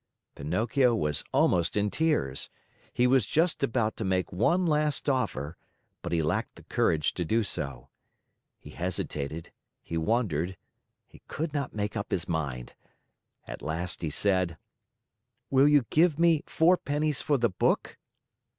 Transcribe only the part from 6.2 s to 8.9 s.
lacked the courage to do so. He